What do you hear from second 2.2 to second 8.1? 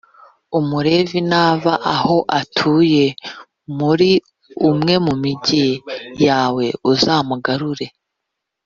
atuye, muri umwe mu migi yaweuzamugarure